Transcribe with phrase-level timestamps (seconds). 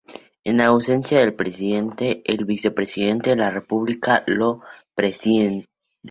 [0.43, 4.61] En ausencia del Presidente, el Vicepresidente de la República lo
[4.95, 5.67] preside.